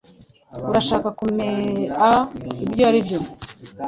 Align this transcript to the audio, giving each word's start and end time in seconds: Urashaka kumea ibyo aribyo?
Urashaka 0.69 1.07
kumea 1.17 2.13
ibyo 2.65 2.83
aribyo? 2.89 3.19